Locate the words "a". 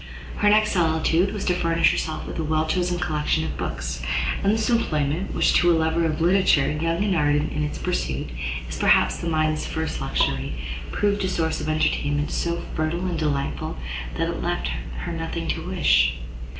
2.39-2.43, 5.71-5.77, 11.23-11.27